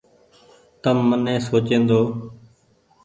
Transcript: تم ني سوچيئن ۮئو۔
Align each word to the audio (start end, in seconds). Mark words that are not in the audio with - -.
تم 0.81 0.99
ني 1.23 1.35
سوچيئن 1.47 1.81
ۮئو۔ 1.89 2.01